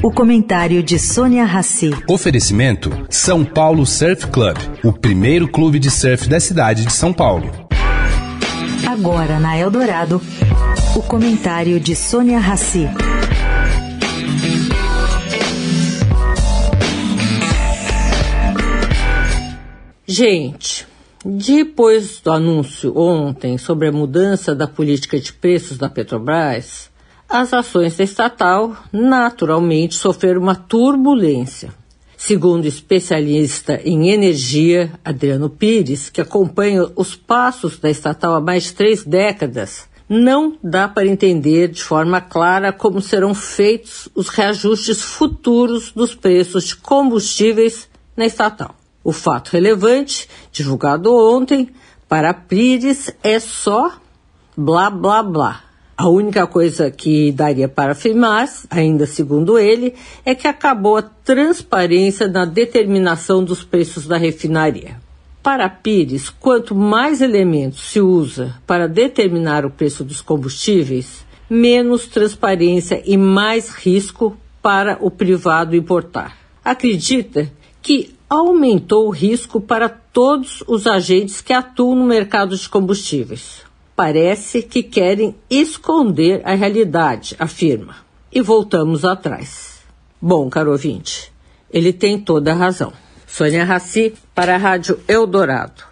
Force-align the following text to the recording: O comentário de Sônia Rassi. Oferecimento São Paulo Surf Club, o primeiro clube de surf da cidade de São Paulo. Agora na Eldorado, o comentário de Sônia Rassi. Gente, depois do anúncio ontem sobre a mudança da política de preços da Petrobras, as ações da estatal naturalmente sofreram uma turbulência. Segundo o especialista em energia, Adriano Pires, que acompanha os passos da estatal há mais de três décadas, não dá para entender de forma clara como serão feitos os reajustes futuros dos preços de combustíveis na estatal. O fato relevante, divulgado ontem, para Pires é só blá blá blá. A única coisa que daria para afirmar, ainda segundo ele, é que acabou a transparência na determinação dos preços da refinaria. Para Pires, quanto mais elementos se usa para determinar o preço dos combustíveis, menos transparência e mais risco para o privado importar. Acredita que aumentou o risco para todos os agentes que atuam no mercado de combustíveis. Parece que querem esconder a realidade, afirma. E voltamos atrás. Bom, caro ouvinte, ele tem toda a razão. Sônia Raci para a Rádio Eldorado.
O 0.00 0.12
comentário 0.12 0.80
de 0.80 0.96
Sônia 0.96 1.44
Rassi. 1.44 1.90
Oferecimento 2.08 2.88
São 3.10 3.44
Paulo 3.44 3.84
Surf 3.84 4.28
Club, 4.28 4.56
o 4.84 4.92
primeiro 4.92 5.48
clube 5.48 5.80
de 5.80 5.90
surf 5.90 6.28
da 6.28 6.38
cidade 6.38 6.84
de 6.84 6.92
São 6.92 7.12
Paulo. 7.12 7.50
Agora 8.86 9.40
na 9.40 9.58
Eldorado, 9.58 10.22
o 10.94 11.02
comentário 11.02 11.80
de 11.80 11.96
Sônia 11.96 12.38
Rassi. 12.38 12.88
Gente, 20.06 20.86
depois 21.24 22.20
do 22.20 22.30
anúncio 22.30 22.96
ontem 22.96 23.58
sobre 23.58 23.88
a 23.88 23.92
mudança 23.92 24.54
da 24.54 24.68
política 24.68 25.18
de 25.18 25.32
preços 25.32 25.76
da 25.76 25.88
Petrobras, 25.88 26.88
as 27.28 27.52
ações 27.52 27.96
da 27.96 28.04
estatal 28.04 28.74
naturalmente 28.90 29.94
sofreram 29.94 30.40
uma 30.40 30.54
turbulência. 30.54 31.74
Segundo 32.16 32.64
o 32.64 32.68
especialista 32.68 33.80
em 33.84 34.10
energia, 34.10 34.92
Adriano 35.04 35.50
Pires, 35.50 36.08
que 36.10 36.20
acompanha 36.20 36.86
os 36.96 37.14
passos 37.14 37.78
da 37.78 37.90
estatal 37.90 38.34
há 38.34 38.40
mais 38.40 38.64
de 38.64 38.72
três 38.72 39.04
décadas, 39.04 39.86
não 40.08 40.56
dá 40.62 40.88
para 40.88 41.06
entender 41.06 41.68
de 41.68 41.82
forma 41.82 42.20
clara 42.20 42.72
como 42.72 43.00
serão 43.00 43.34
feitos 43.34 44.08
os 44.14 44.28
reajustes 44.28 45.02
futuros 45.02 45.92
dos 45.92 46.14
preços 46.14 46.64
de 46.64 46.76
combustíveis 46.76 47.88
na 48.16 48.24
estatal. 48.24 48.74
O 49.04 49.12
fato 49.12 49.50
relevante, 49.50 50.28
divulgado 50.50 51.14
ontem, 51.14 51.70
para 52.08 52.32
Pires 52.32 53.14
é 53.22 53.38
só 53.38 53.92
blá 54.56 54.90
blá 54.90 55.22
blá. 55.22 55.67
A 56.00 56.08
única 56.08 56.46
coisa 56.46 56.92
que 56.92 57.32
daria 57.32 57.68
para 57.68 57.90
afirmar, 57.90 58.48
ainda 58.70 59.04
segundo 59.04 59.58
ele, 59.58 59.94
é 60.24 60.32
que 60.32 60.46
acabou 60.46 60.96
a 60.96 61.02
transparência 61.02 62.28
na 62.28 62.44
determinação 62.44 63.42
dos 63.42 63.64
preços 63.64 64.06
da 64.06 64.16
refinaria. 64.16 64.94
Para 65.42 65.68
Pires, 65.68 66.30
quanto 66.30 66.72
mais 66.72 67.20
elementos 67.20 67.80
se 67.80 68.00
usa 68.00 68.54
para 68.64 68.86
determinar 68.86 69.66
o 69.66 69.72
preço 69.72 70.04
dos 70.04 70.20
combustíveis, 70.20 71.26
menos 71.50 72.06
transparência 72.06 73.02
e 73.04 73.16
mais 73.16 73.70
risco 73.70 74.36
para 74.62 74.98
o 75.00 75.10
privado 75.10 75.74
importar. 75.74 76.38
Acredita 76.64 77.50
que 77.82 78.14
aumentou 78.30 79.08
o 79.08 79.10
risco 79.10 79.60
para 79.60 79.88
todos 79.88 80.62
os 80.68 80.86
agentes 80.86 81.40
que 81.40 81.52
atuam 81.52 81.96
no 81.96 82.06
mercado 82.06 82.56
de 82.56 82.68
combustíveis. 82.68 83.66
Parece 83.98 84.62
que 84.62 84.84
querem 84.84 85.34
esconder 85.50 86.40
a 86.44 86.54
realidade, 86.54 87.34
afirma. 87.36 87.96
E 88.32 88.40
voltamos 88.40 89.04
atrás. 89.04 89.80
Bom, 90.22 90.48
caro 90.48 90.70
ouvinte, 90.70 91.32
ele 91.68 91.92
tem 91.92 92.16
toda 92.16 92.52
a 92.52 92.54
razão. 92.54 92.92
Sônia 93.26 93.64
Raci 93.64 94.14
para 94.32 94.54
a 94.54 94.56
Rádio 94.56 95.00
Eldorado. 95.08 95.82